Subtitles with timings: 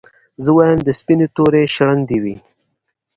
[0.43, 2.35] زه وايم د سپيني توري شړنګ دي وي